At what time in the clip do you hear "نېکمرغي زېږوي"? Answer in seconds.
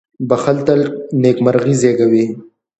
1.21-2.25